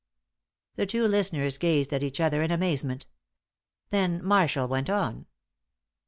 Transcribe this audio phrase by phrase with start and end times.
[0.77, 3.05] The two listeners gazed at each other in amazement.
[3.91, 5.27] Then Marshall went on.